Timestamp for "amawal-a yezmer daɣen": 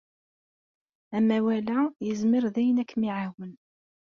1.17-2.81